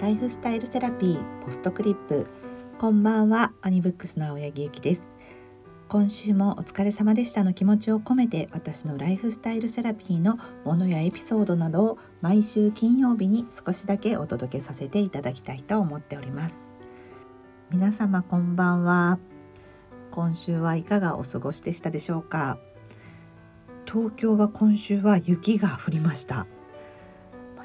[0.00, 2.26] ライフスタイルセラピーポストクリップ。
[2.78, 5.10] こんばんはアニブックスの青柳ゆきです。
[5.90, 16.72] 今週もお疲れ様でしたの気持ちを込めて私のライフスタイルセラピーのものやエピソードなどを毎週金曜日に少しだけお届けさせていただきたいと思っております。
[17.70, 19.18] 皆様こんばんは。
[20.12, 22.58] 今週はいかがお過ごしでしたでしょうか？
[23.84, 26.46] 東京は今週は雪が降りました。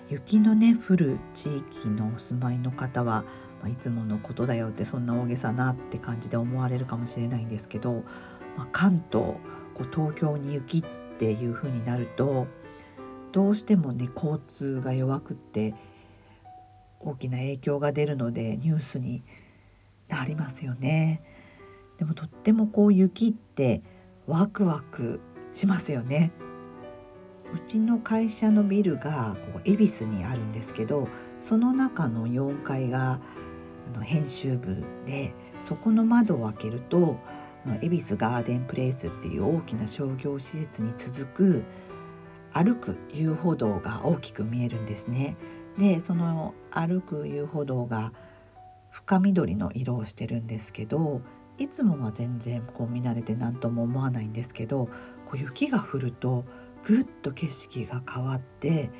[0.10, 3.24] 雪のね降る地域のお住まいの方は、
[3.62, 8.04] まあ、いつものことだよってそんな大げさなって感じで思われるかもしれないんですけど、
[8.56, 9.36] まあ、関東
[9.74, 10.84] こう東京に雪っ
[11.18, 12.48] ていう風になると
[13.32, 15.74] どうしてもね交通が弱くって
[17.00, 19.24] 大きな影響が出るのでニュースに
[20.08, 21.22] なりますよね。
[21.98, 23.82] でもとってもこう雪って
[24.28, 25.20] ワクワク
[25.52, 26.32] しますよね。
[27.56, 31.08] うちの会社のビルがこう恵比寿にあるんですけど
[31.40, 33.22] その中の4階が
[33.94, 37.18] あの編集部でそこの窓を開けると
[37.82, 41.64] 恵比寿ガーデンプレイスっていう大きな商業施設に続く
[42.52, 45.38] 歩く遊歩道が大きく見えるんですね。
[45.78, 48.12] でその歩く遊歩道が
[48.90, 51.22] 深緑の色をしてるんですけど
[51.58, 54.90] いつもは全然こう見慣れて何とも思わないんですけど
[55.26, 56.46] こう雪が降ると
[56.86, 58.92] ぐっと景色が変わって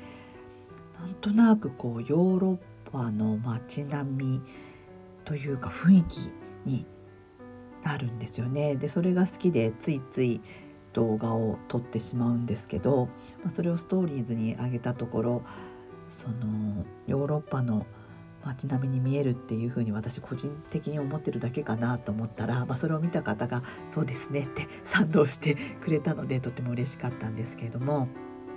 [0.98, 4.42] なんとなくこうヨーロッパの街並み
[5.24, 6.30] というか雰囲気
[6.64, 6.84] に
[7.84, 8.74] なるんですよね。
[8.74, 10.40] でそれが好きでついつい
[10.92, 13.06] 動画を撮ってしまうんですけど、
[13.42, 15.42] まあ、それをストーリーズに上げたところ
[16.08, 17.86] そのヨーロッパの
[18.46, 28.08] 街並みに見えるっていうふうに私個人的に思ってるだけかなと思ったら、まあ、それを見た方が「そうですね」って賛同してくれたのでとても嬉しかったんですけれども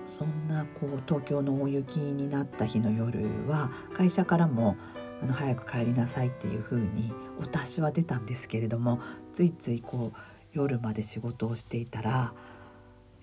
[0.05, 4.77] そんなこう東京の大雪になった日の夜は会社からも
[5.21, 8.99] あの早く帰りなさいっていうふうにお達しは出たんですけれども
[9.33, 10.17] ついついこう
[10.53, 12.33] 夜まで仕事をしていたら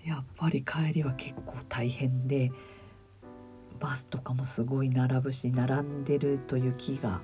[0.03, 2.51] やっぱり帰りは結構大変で
[3.79, 7.21] バスとかもすごい並ぶし並んでると雪が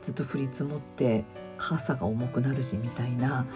[0.00, 1.24] ずっと降り積もって
[1.58, 3.46] 傘が重くなるしみたいな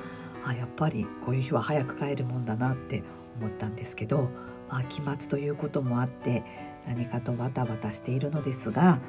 [0.44, 3.02] あやっぱりこういう日は早く帰るもんだなって
[3.40, 4.30] 思ったんですけど、
[4.68, 6.44] まあ、期末ということもあって
[6.86, 9.00] 何かとバタバタしているのですが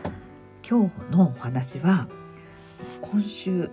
[0.67, 2.07] 今日のお話は
[3.01, 3.69] 今週、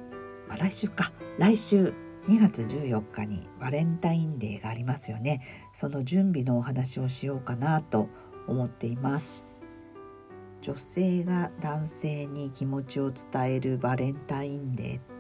[0.49, 1.95] まあ、来週か来週
[2.29, 5.43] 2月14日にバレンタインデーがありますよね。
[5.75, 8.09] その準備のお話をしようかなと思
[8.47, 9.47] 思っています。
[10.61, 15.15] 女性が男性に気持ちを伝えるバレンタインデー。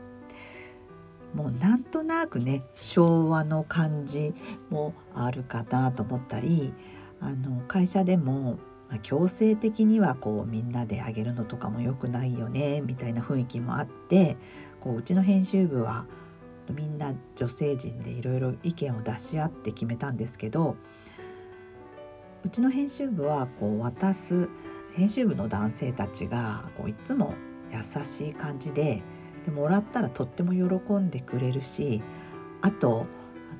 [1.34, 4.32] もうなんとなくね昭和の感じ
[4.70, 6.72] もあるかなと思ったり
[7.20, 8.58] あの会社でも
[9.02, 14.36] 強制的にはこうみんなであげるのとかも良くないよねみたいな雰囲気もあって
[14.80, 16.06] こううちの編集部は
[16.70, 20.76] みんな女性陣でいろいろ意見を出し合って決めたんですけど
[22.44, 24.50] うちの編集部はこう渡す
[24.93, 27.34] 編集部の男性たちがこういつも
[27.72, 29.03] 優しい感じで
[29.44, 32.03] でもらったらとっても喜んでくれるし
[32.60, 33.06] あと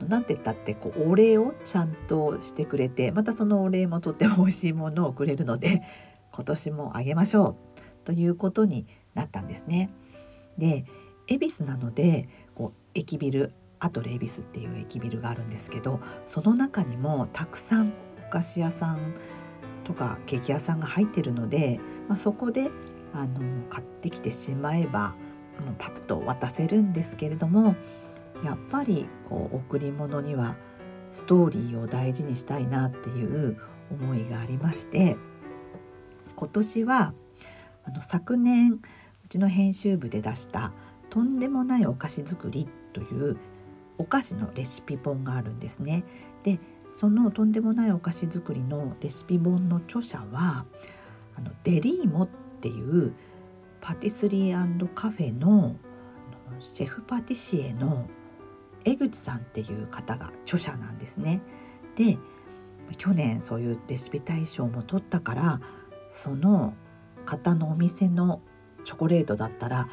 [0.07, 5.83] 何て言ったってこうお礼をちゃんとしてくれてまたそのお礼もとっても美味しいものをくれるので
[6.33, 7.57] 今年もあげましょう
[8.05, 9.91] ということになったんですね。
[10.59, 10.85] で
[11.27, 17.95] 恵比寿なのでこう駅ビルアトレ恵比寿っていう駅ビルがあるんですけどその中にもたくさん
[18.35, 19.15] 菓子屋さん
[19.85, 21.79] とかケーキ屋さんが入ってるので、
[22.09, 22.71] まあ、そこで
[23.13, 25.15] あの買ってきてしまえば
[25.65, 27.77] もうパッと渡せるんですけれども
[28.43, 30.57] やっぱりこう贈り物には
[31.11, 33.57] ストーリーを大事にしたいなっていう
[33.91, 35.17] 思いがありまして
[36.35, 37.15] 今年は
[37.85, 40.73] あの昨年うちの編集部で出した
[41.09, 43.37] 「とんでもないお菓子作り」という
[43.99, 46.03] お菓子のレシピ本があるんですね。
[46.43, 46.59] で
[46.95, 50.65] そのとんでもないお菓子作りのレシピ本の著者は
[51.37, 52.29] あのデリーモっ
[52.61, 53.15] ていう
[53.81, 55.77] パティスリーカフェの
[56.61, 58.09] シェフパティシエの
[58.85, 61.43] 江口さんっていう方が著者なんですね。
[61.97, 62.17] で
[62.97, 65.61] 去年そういうレシピ大賞も取ったから
[66.11, 66.75] その
[67.25, 68.41] 方のお店の
[68.85, 69.89] チョコレートだったら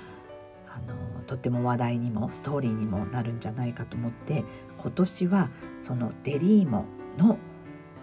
[0.68, 4.44] あのとっても話題にもストーリーにもなるんじゃないかと思って
[4.77, 6.85] 今年はそのデリーモ
[7.18, 7.38] の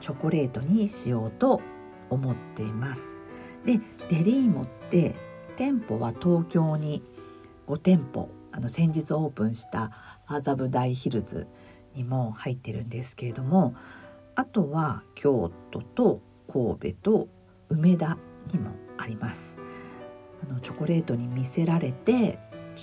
[0.01, 1.61] チョコレートにしようと
[2.11, 3.23] 思っています。
[3.65, 5.17] でデリーモって
[5.57, 7.03] 店舗は東京に
[7.67, 9.91] 5店舗あの先日オープンした
[10.27, 11.49] 麻布台ヒルズ
[11.95, 13.75] にも入ってるんですけれども
[14.37, 17.29] あとは京都と神戸と
[17.69, 18.19] 梅田
[18.53, 19.59] にもあります。
[20.43, 22.39] あのチョコレートに魅せられて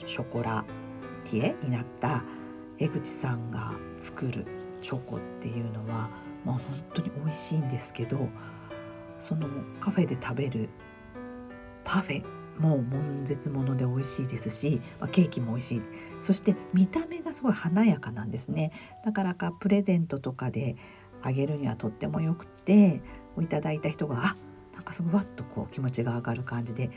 [0.05, 0.65] ショコラ
[1.23, 2.23] ティエになった
[2.77, 4.45] 江口さんが作る
[4.81, 6.09] チョコっていうのは、
[6.43, 6.61] まあ、本
[6.95, 8.29] 当に美味しいんですけど
[9.17, 9.47] その
[9.79, 10.69] カフェで食べる
[11.83, 12.25] パフェ
[12.59, 15.81] も悶絶もので美味しいですし、まあ、ケーキも美味しい。
[16.21, 18.71] そして見た目がすごい華やかなんですね。
[19.03, 20.75] だからかプレゼントとかで
[21.21, 23.01] あげるにはとってもよくて
[23.41, 24.35] いただいた人があ
[24.73, 26.91] なんかすごいわっとこう気持ちが上がる感じで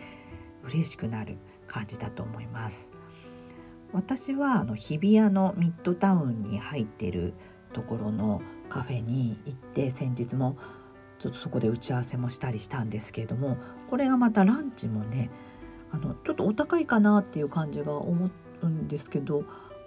[0.65, 1.39] 嬉しくなる。
[1.69, 2.93] 感じだと思います
[3.93, 7.35] 私はあの日比谷のミッドタウンに入ってる
[7.73, 10.57] ところのカフェに行って先日も
[11.19, 13.57] ちょっとそこで打ち合わせもしたりしたんですけれども
[13.89, 15.31] これがまたランチもね
[15.91, 18.31] あのちょっとお高いかなっていう感じが思
[18.63, 19.45] うんですけど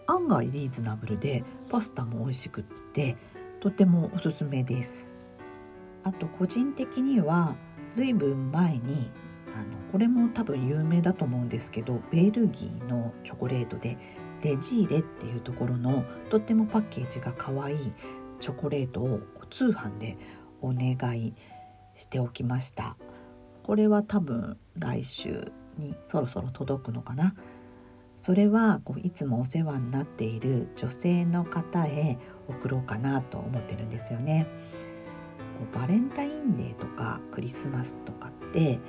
[0.08, 3.16] 案外リーズナブルでパスタも美味しくって
[3.60, 5.12] とてもおすすめです。
[6.04, 7.56] あと個人的には
[7.94, 9.12] 随分前に
[9.56, 13.98] あのこれも多分有名だと思うんですけどベルギーのチョコレートで
[14.42, 17.78] デジーレっていうところのとってもパッケージが可愛い
[18.40, 19.20] チョコレートを
[19.50, 20.18] 通販で
[20.62, 21.34] お願い
[21.94, 22.98] しておきました
[23.64, 27.36] これは多分来週にそろそろ届くのかな
[28.22, 34.48] それはこういつもお世話になっている女性の方へ送ろうかなと思ってるんですよね。
[35.74, 38.80] バレンタインデーとかクリスマスとかって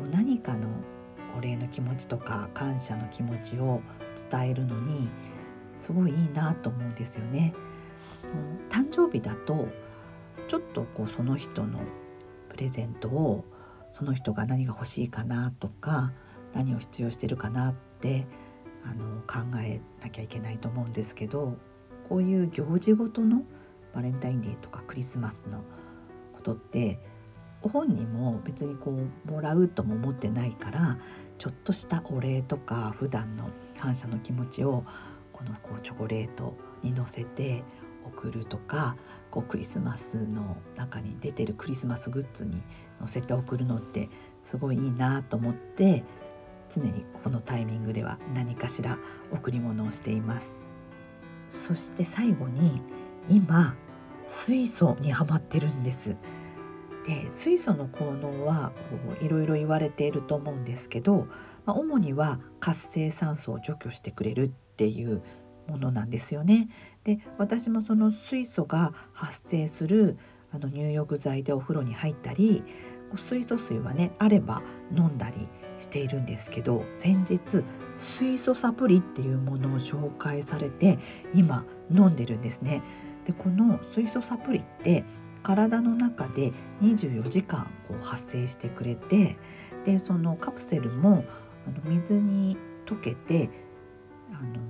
[0.00, 0.68] こう何かの
[1.36, 3.82] お礼の気持ちとか感謝の気持ちを
[4.30, 5.08] 伝えるのに
[5.78, 7.54] すごいいいなと思うんですよね。
[8.70, 9.68] 誕生日だと
[10.48, 11.80] ちょっとこうその人の
[12.48, 13.44] プレゼントを
[13.90, 16.12] その人が何が欲しいかなとか
[16.52, 18.26] 何を必要してるかなって
[18.84, 21.58] あの考えなきゃいけないと思うんですけど
[22.08, 23.42] こういう行事ごとの
[23.94, 25.64] バレンタインデーとかクリスマスの
[26.34, 26.98] ことって
[27.68, 28.90] 本人も別にこ
[29.26, 30.98] うもらうとも思ってないから
[31.38, 34.84] ちょっとしたお礼とか普段の感謝の気持ちを
[35.32, 37.62] このこうチョコレートに乗せて
[38.04, 38.96] 送るとか
[39.30, 42.62] こうクリスマスの中に出てるクリスマスグッズに
[42.98, 44.08] 載せて送るのって
[44.42, 46.04] すごいいいなと思って
[46.68, 48.98] 常にこのタイミングでは何かしら
[49.32, 50.68] 贈り物をしています。
[51.48, 52.80] そして最後に
[53.28, 53.74] 今
[54.24, 56.16] 水素にハマってるんです。
[57.04, 61.26] で水素の効能はこういろいろ言われていると思うんですけど、
[61.64, 65.22] まあ、主には活性酸素を除去してくれるっていう
[65.66, 66.68] ものなんですよね。
[67.04, 70.18] で私もその水素が発生する
[70.52, 72.64] あの入浴剤でお風呂に入ったり
[73.16, 74.62] 水素水はねあれば
[74.96, 75.48] 飲んだり
[75.78, 77.64] しているんですけど先日
[77.96, 80.98] 水素サプリっていうものを紹介されて
[81.34, 82.82] 今飲んでるんですね。
[83.24, 85.04] でこの水素サプリって
[85.42, 89.36] 体の中で24時間こう発生してくれて
[89.84, 91.24] でそのカプセルも
[91.66, 92.56] あの水に
[92.86, 93.50] 溶けて
[94.32, 94.60] あの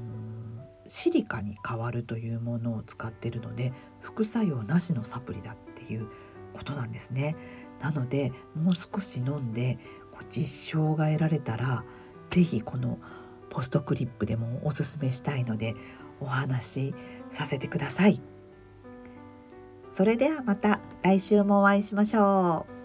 [0.86, 6.08] シリカに変わるというものを使ってるので副作用なしのサプリだっていう
[6.52, 7.36] ことなんですね。
[7.80, 9.78] なのでもう少し飲んで
[10.10, 11.84] こう実証が得られたら
[12.28, 12.98] 是非この
[13.48, 15.74] ポストクリップでもおすすめしたいので
[16.20, 16.94] お話し
[17.30, 18.20] させてください。
[19.92, 22.79] それではまた来週もお会いしましょう。